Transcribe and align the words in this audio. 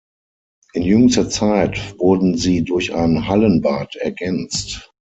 In 0.73 0.81
jüngster 0.81 1.29
Zeit 1.29 1.93
wurden 1.99 2.35
sie 2.35 2.63
durch 2.63 2.91
ein 2.95 3.27
Hallenbad 3.27 3.97
ergänzt. 3.97 4.91